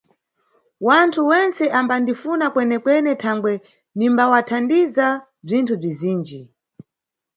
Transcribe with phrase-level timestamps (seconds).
[0.87, 3.53] Wanthu wentse ambandifuna kwenekwene thangwe
[3.97, 5.07] nimbawathandiza
[5.45, 6.41] bzinthu bzizinji.